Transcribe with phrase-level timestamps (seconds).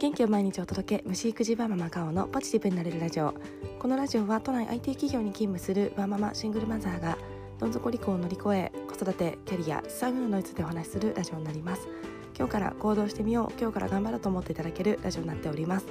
[0.00, 1.04] 元気を毎日お届け。
[1.06, 3.34] 虫育児ワーママカオのポジティブになれるラジオ。
[3.78, 7.18] このラジオは都内 IT 企業に勤務するワーママシングルマザーが
[7.58, 11.86] どん底離婚を乗り越え子育てキャリア資産運のについてお話しするラジオになります。
[12.34, 13.60] 今日から行動してみよう。
[13.60, 15.86] 今日から頑張ろうと思っていただけるラジオになっております。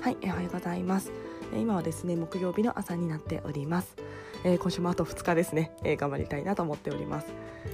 [0.00, 1.12] はいおはようございます。
[1.56, 3.94] 今はですね木曜日の朝になっております。
[4.44, 7.26] えー、今週もあと2日ですね、えー、頑張りたいなと思っております。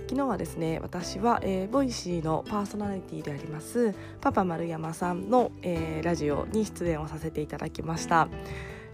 [0.08, 8.28] 昨日はですね私は、えー、 Voicy のパーソナリティでありますパパ丸山さんの、えー、ラジオに出演をさせていただきました。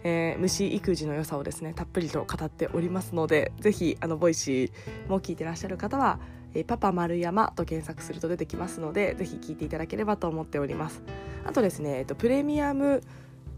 [0.05, 6.21] えー、虫育児の良さをですねたっぷりと語っておりますのでぜひあの Voicy も聞いてらっしゃる方は、
[6.67, 11.03] パパ丸山と検索すると出てきますのでぜひ聞いていただければと思っております。
[11.45, 13.03] あとですね、えっと、プレミアム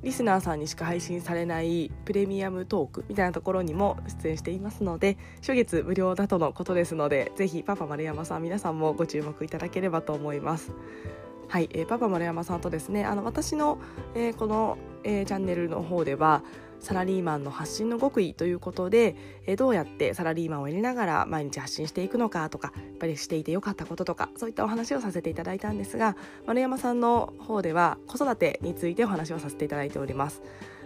[0.03, 10.73] リスナーさんにしか配信されないプレミアムトークみたいなところにも出演していますので初月無料だとのことですのでぜひパパ丸山さん皆さんもご注目いただければと思います。
[11.49, 13.79] はい、えー、パパ丸山さんとですねあの私の、
[14.15, 16.43] えー、この、えー、チャンネルの方では
[16.81, 30.43] サラリーマンの発信の極意ということで、えどうやってサラリーマンをやりながら毎日発信していくのかとかやっぱりしていてよかったこととかそういったお話をさせていただいたんですが丸山さんの方では子育てについてお話をさせていただいております。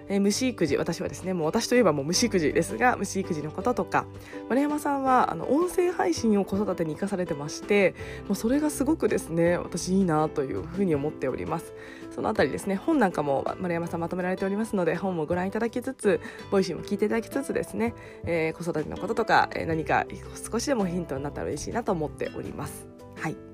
[0.08, 4.06] えー、虫育児私はですねもう私といえばもう虫育児ですが虫育児のこととか
[4.48, 7.94] 丸山さんはあの音声配信を子育てに生かされてまして
[8.26, 11.72] もうそれがすごくですね私いいなというふうに思っております。
[12.14, 16.20] そのあたりですね本なんかも丸山さんまとめられておりますので本もご覧いただきつつ
[16.50, 17.94] Voicy も聞いていただきつつですね、
[18.24, 20.04] えー、子育てのこととか、えー、何か
[20.50, 22.86] 少しでもヒントになったら嬉しいなと思っております。
[23.16, 23.51] はい。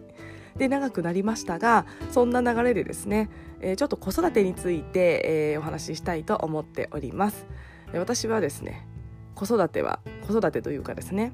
[0.59, 7.47] で長くなりましたがそんな流れでですね、えー、ちょっと子育てについて、えー、お話ししたいと思っております。
[7.95, 8.86] 私はですね
[9.34, 11.33] 子育ては子育てというかですね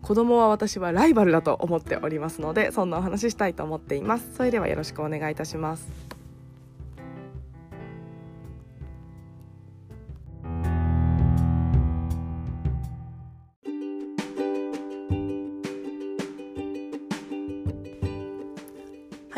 [0.00, 4.34] 子供は私はライバルだと思っておりますのでそんなお話ししたいと思っています。
[4.34, 6.11] それではよろしくお願いいたします。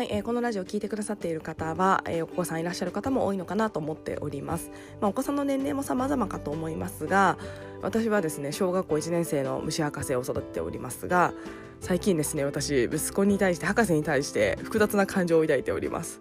[0.05, 4.69] はい、えー、このラジオを聞いてくださっている方は、えー、お子さんいらっしゃる方も多いのかなと思っております。
[5.01, 7.39] まあ、お子さんの年齢も様々かと思いますが、
[7.81, 11.33] 私はですね、小学校1年生の虫博士を育てておりますが、
[11.79, 16.19] 最近ですね、私、息子に対して、博士に対して複雑な感情を抱いております。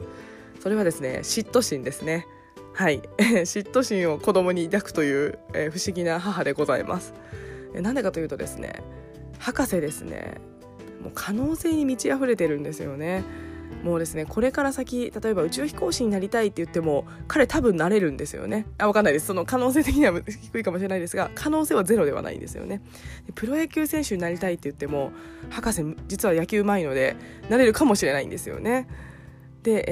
[0.60, 2.26] それはですね、嫉妬心ですね。
[2.72, 7.12] はい、 嫉妬心を子供に抱くという、えー、不思議な母でございます。
[7.74, 8.82] えなんでかというとですね、
[9.38, 10.40] 博士ですね、
[11.02, 13.22] もう可能性に満ち溢れてるんですよね。
[13.84, 18.66] もうですねこれから先例えば宇宙飛行士になりたいって言っても彼多分なれるんですよね。
[18.78, 19.26] あ分かんないです。
[19.26, 22.80] その可能性的には低いかもしれないですが可能性はゼロではないんですよね。
[23.34, 25.12] プロ野球選手になりたいって言っても
[25.50, 27.14] 博士実は野球うまいので
[27.50, 28.88] なれるかもしれないんですよね。
[29.62, 29.84] で、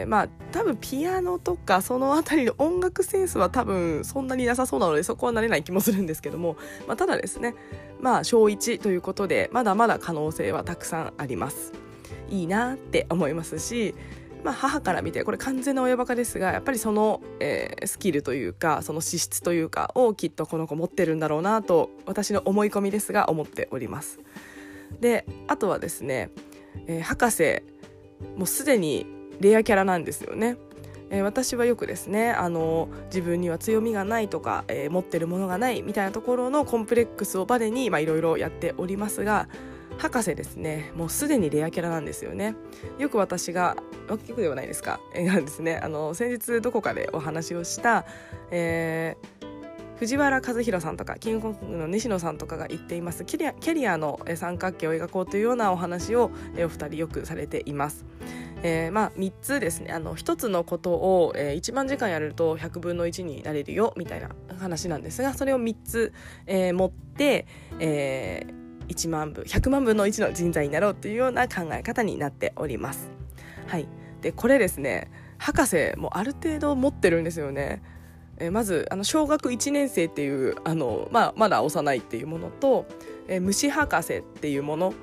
[0.00, 6.56] えー、まあ多分ピアノとかその辺りの音楽センスは多分そんなになさそうなのでそこはなれない気もするんですけども、
[6.86, 7.56] まあ、ただですね
[8.00, 11.89] まあ小1ということでまだまだ可能性はたくさんあります。
[12.30, 13.94] いいなって思いますし、
[14.44, 24.20] まあ、母から見てこれ完全な親バカですがやっぱりその、えー、スキルというかその資質というかをきっとこの子持ってるんだろうなと私の思い込みですが思っております。
[25.00, 26.30] であとはですね、
[26.86, 27.62] えー、博士
[28.36, 29.06] もうすでに
[29.40, 30.56] レアキャラなんですよね。
[31.10, 39.48] えー、私はよくですねあの自分には強みがないとか、えー、持ってるものがないみたいなところのコンプレックスをバネにいろいろやっておりますが
[40.00, 40.92] 博士ですね。
[40.96, 42.56] もうすでにレアキャラなんですよね。
[42.98, 43.76] よく私が
[44.08, 44.98] よくではないですか。
[45.14, 45.76] がですね。
[45.76, 48.06] あの先日どこかでお話をした、
[48.50, 58.06] えー、藤原和弘さんとかキングコングの西野さんとかが言っていますキャリアの三角形を描こうというようなお話をお二人よくされています。
[58.62, 59.92] えー、まあ3つですね。
[59.92, 66.12] あの1つのことを、えー、1万時間やると100分の1になれるよみたいな話なんですがそれを3つ、
[66.46, 67.46] えー、持って、
[67.78, 68.59] えー、
[68.90, 73.10] 1万分100万分の1の人材になろうというような考え方になっております。
[73.66, 73.86] はい、
[74.20, 77.82] でこれですね博士もある程度持ってるんですよね。
[78.40, 82.86] えまずあの小学1年生っていうあの、まあ、まだ幼いっていうものと、
[83.28, 84.94] え虫博士っていうもの。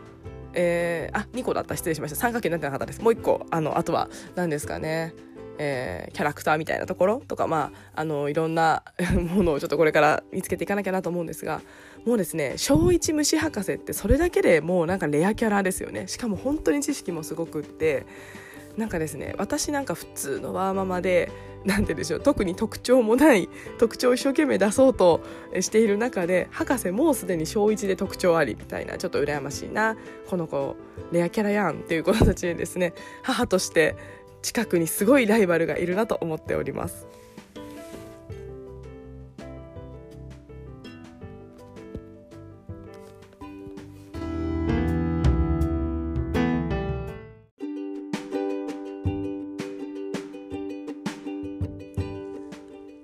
[0.53, 1.75] えー、あ2個だった。
[1.75, 2.17] 失礼しました。
[2.17, 3.01] 三角形になってなかったです。
[3.01, 5.13] もう1個あのあとは何ですかね。
[5.59, 8.83] えー、キャラクターみたいなところとか、まあ、あのいろんな
[9.33, 11.61] ものをちょっとこれから見つけていかなきゃなと思うんですが
[12.05, 16.07] もうですね小一虫博士ってそれだけでもうなんかレアキャラですよね。
[16.07, 18.05] しかも本当に知識もすごくって
[18.77, 21.31] なんかですね私なんか普通のワーママで
[21.65, 23.49] なんてでしょう特に特徴もない
[23.79, 25.21] 特徴を一生懸命出そうと
[25.59, 29.97] している中で博士もうすでに小1で特徴ありみたいなちょっと羨ましいな
[30.29, 30.75] この子
[31.11, 32.93] レアキャラやんっていう子たちでですね。
[33.23, 33.95] 母として
[34.47, 37.05] 近くにすごいライバルがいるなと思っております。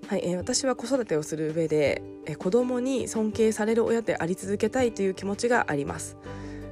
[0.08, 6.16] はい、えー、私は子育てをする上で、えー、子供に尊敬される親であり続けたいという気持ちがあります、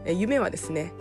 [0.05, 0.93] えー、夢はですね、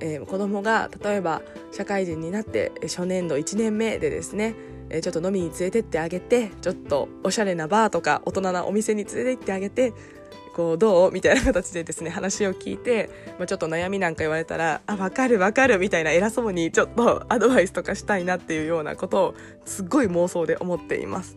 [0.00, 4.54] えー、子供が例えば社会人になって初年度1年目でですね
[4.90, 9.92] えちょっと飲みに連れてってあげてちょっとおしゃれなバーとか大人なお店に連れて行ってあげて
[10.54, 11.12] こうどう？
[11.12, 19.34] みたいな形でですね話を聞いて、まあ、ちょっと悩みなんか言われたらあ分かる分かるみたいな偉そうにちょっとアドバイスとかしたいなっていうようなことを
[19.64, 21.36] すっごい妄想で思っています。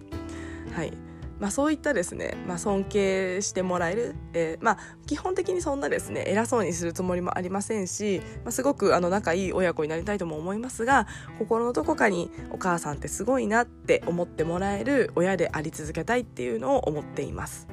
[0.74, 1.09] はい
[1.40, 4.78] まあ、そういったですね、まあ、尊敬してもらえる、えー、まあ、
[5.08, 11.08] 基本的にそんなですね偉そうにするつもりもありませんし、まあ、すごくあの仲いい親子になりたいとも思いますが
[11.38, 17.68] 心のどこかにお母さんってすごいなって思ってもらえる親であり続けたいっていうのを思っています。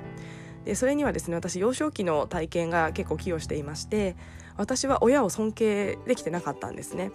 [0.64, 4.16] でそれにはですね私幼少期の体験が結構寄与していまして
[4.56, 7.12] 私は親を尊敬できてなかったんですね。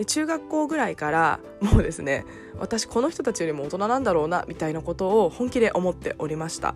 [0.00, 2.24] で中学校ぐらいからもうですね
[2.58, 6.74] 私この人たちよりも大人なんだろうなみたいなことを本気で思っておりました。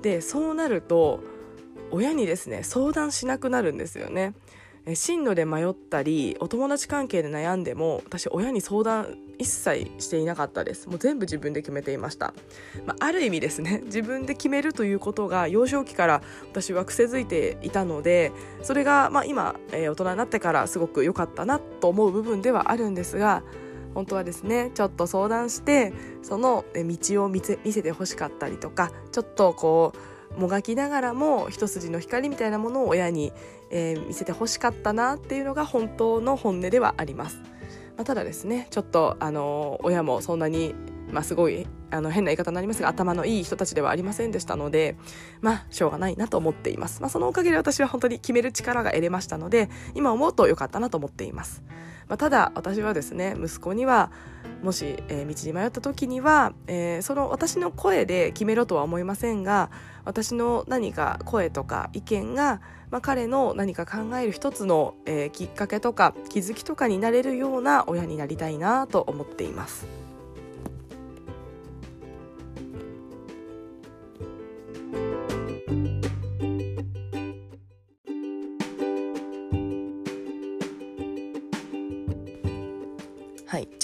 [0.00, 1.20] でそうなると
[1.90, 4.32] 親にですね相談しなくなるんですよね。
[4.92, 10.88] 進路で迷ったりお友達関係で悩んでも私親に相談一切していなかったです。
[10.88, 12.34] もう全部自分で決めていました、
[12.86, 13.80] まあ、ある意味ですね。
[13.86, 18.30] 自分で決めるということが幼少期から私は癖づいていたので
[18.62, 23.42] それがまあ今、えー、大人になってからすごく良かったなと思う部分ではあるんですが
[23.94, 25.92] 本当はですねちょっと相談して
[26.22, 33.32] その道を見せてほしかったりとかちょっとこうもがきながらも一筋の光みたいなものを親に、
[33.70, 37.36] えー、見せてほしかったなっていうのが本当の本音ではあります。
[37.96, 40.74] まあ、ただですねちょっとあの親もそんなに、
[41.12, 44.96] まあ、すごいあの変な言い方になりますが頭のいい人たちではありませんでしたので
[45.40, 51.62] まあしょうがないなと思っています、まあ、そのおかげで私は本当に決める力が得れましたので今思うと良かったなと思っています。
[52.08, 54.10] まあ、ただ私はですね息子には
[54.62, 59.70] もし、えー、道に迷った時には、えー、その私の声で決めろとは思いませんが
[60.04, 62.60] 私の何か声とか意見が、
[62.90, 70.03] まあ、彼の何か考える一つの、えー、きっかけとか気づきとかになれるような親になりたいなと思っています。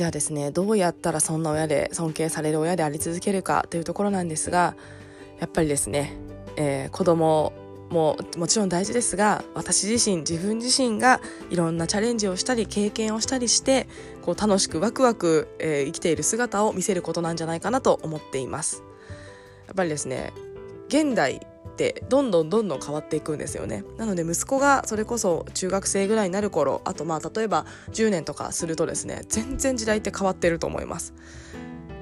[0.00, 4.74] じゃあですねどうやったらそんな親で尊敬される親であり続けるかというところなんですが
[5.40, 6.16] やっぱりですね、
[6.56, 7.52] えー、子供
[7.90, 11.20] ももちろん大事ですが私自身自分自身が
[11.50, 13.88] いろんなチャレンジをしたり経験をしたりして
[14.22, 18.82] こう楽しくワクワク、えー、生きている姿を見せることなんじゃないかなと思っています。
[19.66, 20.32] やっぱりですね
[20.88, 21.46] 現代
[21.80, 23.84] ってどんどんどんどん変わっていくんですよね。
[23.96, 31.14] なので息子がそれこそ中学生ぐらいになる頃あとまあ例えば10年とかするとですね全然時代って変わってると思います。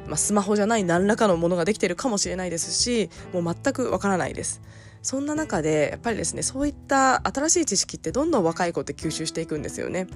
[0.09, 4.61] まあ、スマホじゃない何らかのものができてるかもしれないですしもう全くわからないです。
[5.01, 10.09] そんな中でやっぱりですねそういった新しい知識ってどんどん若い子って吸収していくんですよね。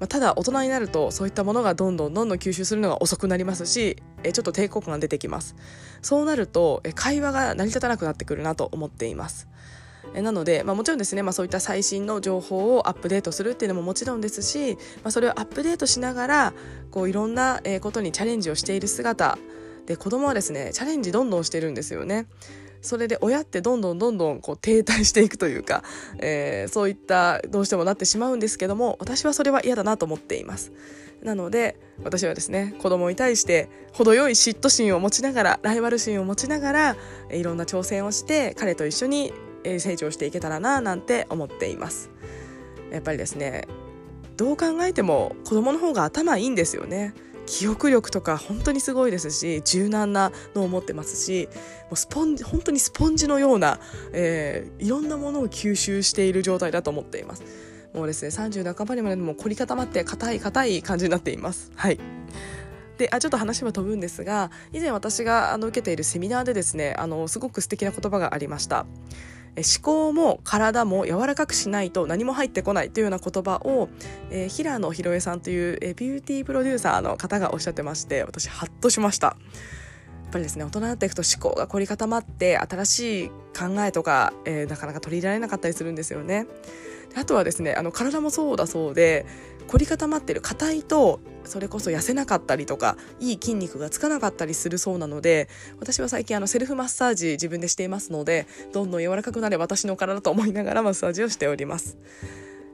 [0.00, 5.56] まあ、ただ大人になるとそういったものがどんどんどんどん吸収するのが遅くなりますしえちょっと抵抗感が出てきます
[6.02, 9.48] そうなるとえ会話が成り立たなくなってくるなと思っています
[10.14, 16.52] えなので、まあ、もちろんですね、まあ、そういった最新の情報をアップデートするっていうのももちろんですし、まあ、それをアップデートしながら
[16.90, 19.38] こういろんなことにチャレンジをしている姿
[19.86, 22.26] で子供はですねチャレンジどんどんしてるんですよね。
[22.80, 25.82] それで親ってどんどんどんどんこう停滞していくというか、
[26.18, 30.72] えー、そういったどうしてもなってしまうんですけども私はそれは嫌だなと思っています。
[31.22, 36.96] なので私はですね子供に対して程よい嫉妬心を持ちながらライバル心を持ちながら
[37.30, 39.32] いろんな挑戦をして彼と一緒に
[39.64, 42.10] 成長していけたらななんて思っています。
[42.92, 43.66] やっぱりですね
[44.36, 47.12] どう考えても子供の方が頭いいんですよね。
[47.48, 51.48] 記憶力とか本当にすごいですし柔軟なのを持ってますし
[51.84, 53.80] もうスポンジ本当にスポンジのような、
[54.12, 57.42] えー、いろんなものを吸収している状態だと思っています。
[57.94, 61.72] もうですね30半ばにまでも凝り固まって硬い硬い感じになっています。
[61.74, 61.98] はい。
[62.98, 68.86] であちょっと話は飛ぶんですが以前私があの受けているセミナーでですねあのすごく素敵な言葉がありました。
[69.56, 73.88] 思考も体も柔らかくしないと何も入ってこないというような言葉を、
[74.30, 79.26] えー、平野博恵さんという、えー、ビューティープロデューサーの方がおっしゃってまして私ハッとしました。
[79.28, 86.46] やっぱりですね大人になっていくと思考が凝り固まって新しい考えとか、えー、なかなか取り入れられなかったりするんですよね。
[87.16, 89.24] あとはですねあの体もそうだそうで
[89.68, 95.48] 凝り固まってる硬いとそれこそ痩せなかったりとかいい筋肉がつかなかったりするそうなので
[95.78, 101.98] 私は最近あのセルフマッサージ自分でしていますのでどんどん柔らかくなれ私の体と思いながらマッサージをしております。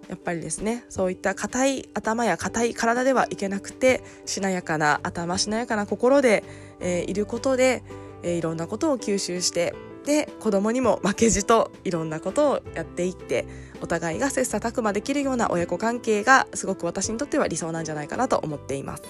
[0.09, 6.45] やっぱりですねそういった硬い頭や硬い体ではいけなくてしなやかな頭しなやかな心で、
[6.79, 7.83] えー、いることで、
[8.23, 13.46] えー、いろんなことを吸収してで子供にも負けじといろんなことをやっていって
[13.80, 19.02] お互いが切磋琢磨できるような親子関係がすごく私にとっては理想なんじゃないかなと思っています。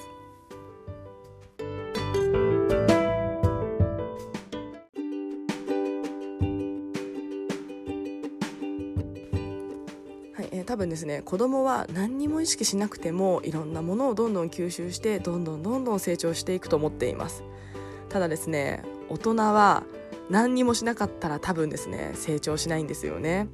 [10.66, 17.44] 多分ですね子供は何にも意識しなくてもいろんなものをどんどん吸収してどんどんどんどん成長していくと思っています
[18.08, 19.84] ただですね大人は
[20.30, 23.48] 何にもしなかったら多分ですね成長しないんですよね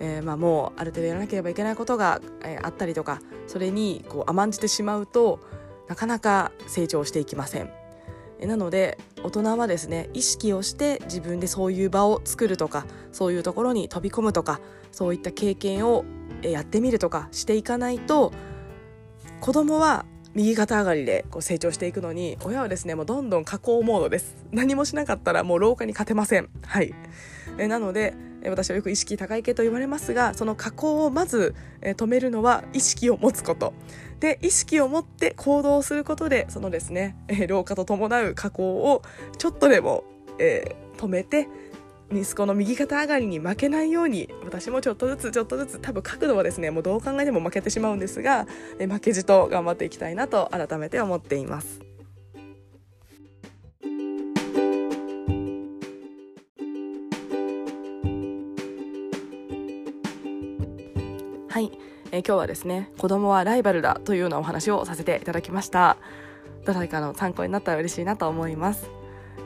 [0.00, 5.40] えー、まあ、もうある程度やらなければいけないことが、えー、あったりとかそれにこう甘んじてしまうと
[5.88, 7.70] なかなか成長していきません。
[8.40, 14.60] なので大人はですね意識をして自分でそういう場を作るとかそういうところに飛び込むとか
[14.92, 16.04] そういった経験を
[16.42, 18.32] やってみるとかしていかないと
[19.40, 24.36] 子供は右肩上がりでこう成長していくのに親はですねもうどんどん加工モードです。
[24.50, 26.48] 何もしなかったらもう廊下に勝てません。
[26.66, 26.94] はい。
[27.58, 28.14] えなので
[28.44, 33.72] 私はよく意識高い系と言われますがその加工をまず止めるのは意識を持つこと。
[34.20, 37.16] で意識を持って行動することでそのですね
[37.48, 39.02] 老化と伴う加工を
[39.38, 40.04] ちょっとでも、
[40.38, 41.48] えー、止めて
[42.12, 48.46] 息子の右肩上がりに負けないように私もちょっとずつちょっとずつ多分角度はですねもうどう考えても負けてしまうんですが
[48.78, 51.80] 負けじと頑張っていきたいなと改めて思っています。
[61.54, 61.70] はい、
[62.10, 65.98] えー、今日はですね子供はライバルだというようなお話をさせていただきました
[66.64, 68.90] 誰かの参考になったら嬉しいなと思います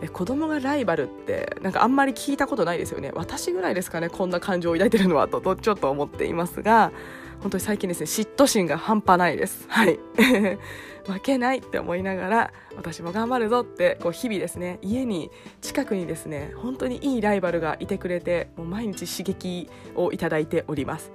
[0.01, 3.11] え子供がライバルってなんかあんまり聞いたことないですよね。
[3.15, 6.93] 私ぐらいですかねこんな感情を抱いてるのはとちょっと思っていますが
[7.41, 9.67] 本当に最近ですね嫉妬心が半端ないです。
[9.69, 9.99] はい。
[11.07, 15.31] 負けないって思いながら私も頑張るぞってこう日々ですね家に
[15.63, 21.11] 近くにですね本当にいいライバルがいてくれてもう毎日刺激をいただいております。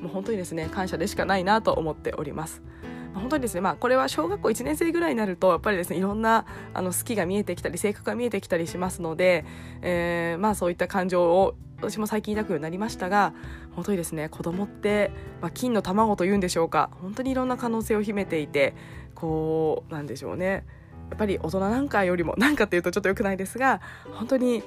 [0.00, 2.62] もう本当にですね感謝でしかないなと思っております。
[3.18, 9.44] 本当にですね、まあ、これは小学校1年生ぐらいになるとやっぱりですねいろんなあの好きが見えてきたり性格が見えてきたりしますので、
[9.82, 13.32] えー、まあ、そういった感情を私も最近抱くようになりましたが
[13.74, 18.74] 本当にですね子供って、まあ、金の卵というんでしょうか本当にいろんな可能性を秘めていて
[19.14, 20.64] こうなんでしょうね
[21.10, 23.80] やっぱり大人なんかよりも何かっていうとちょっと良くないですが
[24.12, 24.62] 本当に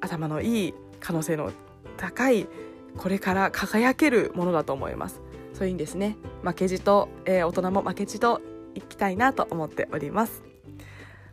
[0.00, 1.52] 頭のいい可能性の
[1.96, 2.48] 高い
[2.96, 5.20] これから輝けるものだと思います。
[5.56, 6.16] そういうにですね。
[6.42, 8.42] 負けじと、えー、大人も負けじと
[8.74, 10.42] いきたいなと思っております。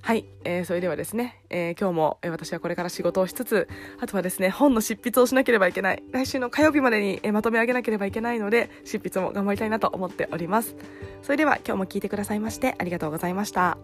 [0.01, 3.69] はい、えー、それではですね、えー、今日も、えー、私はこれから仕事をしつつ
[4.01, 10.75] あとはですね本の執筆をしなければいけない来週の火曜日までに、えまとめ上げなければいけないので執筆も頑張りたいなと思っております。
[11.21, 13.77] それでは今日も聞いてくださいましてありがとうございました。